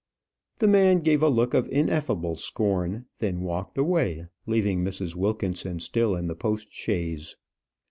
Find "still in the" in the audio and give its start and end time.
5.79-6.33